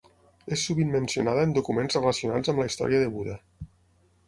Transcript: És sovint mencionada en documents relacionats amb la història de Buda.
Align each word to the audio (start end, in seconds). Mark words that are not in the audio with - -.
És 0.55 0.61
sovint 0.69 0.93
mencionada 0.95 1.43
en 1.49 1.53
documents 1.59 1.99
relacionats 1.99 2.53
amb 2.55 2.65
la 2.65 2.69
història 2.73 3.05
de 3.05 3.13
Buda. 3.19 3.39